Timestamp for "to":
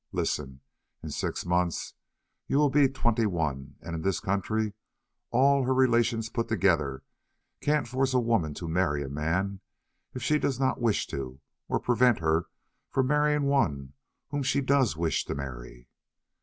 8.55-8.67, 11.05-11.39, 15.25-15.35